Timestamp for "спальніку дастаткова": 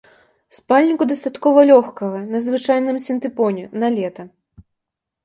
0.59-1.65